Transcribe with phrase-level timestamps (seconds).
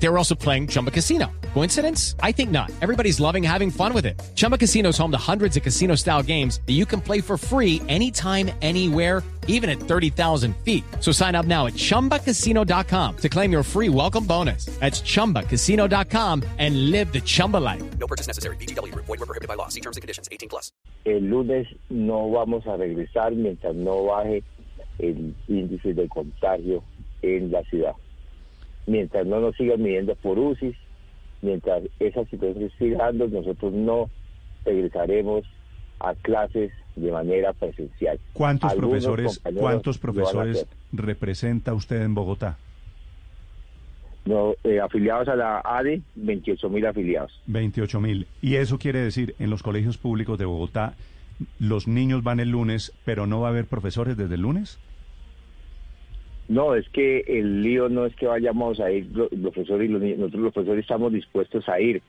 [0.00, 1.30] They were also playing Chumba Casino.
[1.54, 2.14] Coincidence?
[2.22, 2.70] I think not.
[2.80, 4.20] Everybody's loving having fun with it.
[4.34, 7.36] Chumba Casino is home to hundreds of casino style games that you can play for
[7.36, 10.84] free anytime, anywhere, even at 30,000 feet.
[11.00, 14.66] So sign up now at chumbacasino.com to claim your free welcome bonus.
[14.78, 17.82] That's chumbacasino.com and live the Chumba life.
[17.98, 18.56] No purchase necessary.
[18.56, 18.94] BGW.
[18.94, 19.68] Void were prohibited by law.
[19.68, 20.28] See terms and conditions.
[20.30, 20.70] 18 plus.
[21.04, 24.44] El lunes no vamos a regresar mientras no baje
[24.98, 26.84] el índice de contagio
[27.22, 27.94] en la ciudad.
[28.88, 30.74] Mientras no nos sigan midiendo por UCI,
[31.42, 34.08] mientras esa situación siga dando, nosotros no
[34.64, 35.44] regresaremos
[36.00, 38.18] a clases de manera presencial.
[38.32, 42.56] ¿Cuántos Algunos profesores, cuántos profesores representa usted en Bogotá?
[44.24, 47.40] No, eh, afiliados a la ADE, 28 mil afiliados.
[47.46, 48.26] 28 mil.
[48.42, 50.94] Y eso quiere decir, en los colegios públicos de Bogotá,
[51.58, 54.78] los niños van el lunes, pero no va a haber profesores desde el lunes.
[56.48, 60.42] No, es que el lío no es que vayamos a ir profesores y los nosotros
[60.42, 62.02] los profesores estamos dispuestos a ir.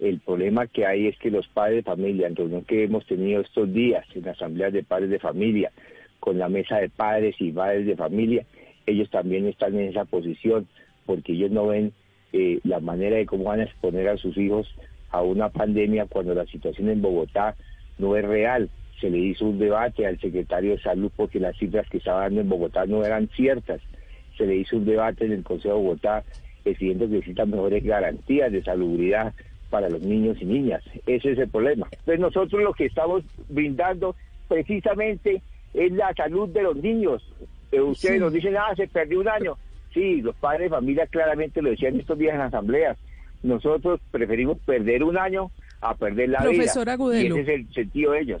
[0.00, 3.40] El problema que hay es que los padres de familia, en reunión que hemos tenido
[3.40, 5.70] estos días en asambleas de padres de familia,
[6.18, 8.44] con la mesa de padres y madres de familia,
[8.86, 10.66] ellos también están en esa posición
[11.06, 11.92] porque ellos no ven
[12.32, 14.66] eh, la manera de cómo van a exponer a sus hijos
[15.10, 17.54] a una pandemia cuando la situación en Bogotá
[17.98, 18.68] no es real.
[19.00, 22.40] Se le hizo un debate al secretario de Salud porque las cifras que estaba dando
[22.40, 23.80] en Bogotá no eran ciertas.
[24.36, 26.24] Se le hizo un debate en el Consejo de Bogotá
[26.64, 29.34] exigiendo que necesitan mejores garantías de salubridad
[29.70, 30.82] para los niños y niñas.
[31.06, 31.88] Ese es el problema.
[32.04, 34.14] Pues nosotros lo que estamos brindando
[34.48, 35.42] precisamente
[35.74, 37.22] es la salud de los niños.
[37.72, 39.56] Eh, ustedes nos dicen, ah, se perdió un año.
[39.92, 42.96] Sí, los padres de familia claramente lo decían estos días en asambleas.
[43.42, 45.50] Nosotros preferimos perder un año
[45.80, 46.92] a perder la Profesor vida.
[46.94, 47.36] Agudelo.
[47.36, 48.40] Y ese es el sentido de ellos.